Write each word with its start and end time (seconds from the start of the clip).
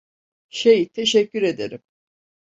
Şey, 0.49 0.87
teşekkür 0.87 1.41
ederim. 1.41 1.81